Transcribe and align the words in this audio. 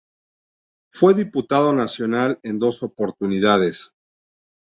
Fue 0.91 1.13
diputado 1.13 1.73
nacional 1.73 2.39
en 2.41 2.57
dos 2.57 2.81
oportunidades. 2.81 3.93